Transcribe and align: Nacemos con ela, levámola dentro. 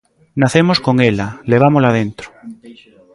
Nacemos 0.41 0.77
con 0.85 0.95
ela, 1.09 1.27
levámola 1.51 1.95
dentro. 1.99 2.27